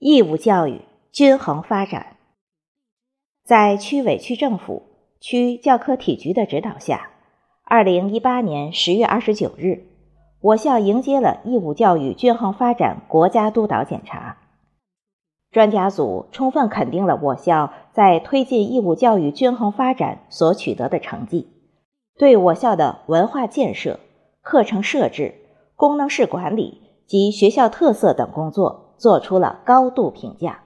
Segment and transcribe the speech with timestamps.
[0.00, 2.18] 义务教育均衡发展。
[3.44, 4.84] 在区委区政府、
[5.18, 7.10] 区教科体局的指导下，
[7.64, 9.88] 二零一八年十月二十九日，
[10.40, 14.36] 我校迎接了义务教育均衡发展国家督导检查。
[15.50, 21.48] 专家组充分肯定了我校在推进义务教育均衡发展所取得的成绩，
[22.16, 23.98] 对我校的文化建设、
[24.42, 25.34] 课程设置、
[25.74, 28.87] 功能式管理及学校特色等工作。
[28.98, 30.60] 做出了高度评价。